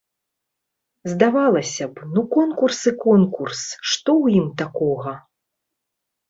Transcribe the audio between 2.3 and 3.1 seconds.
конкурс і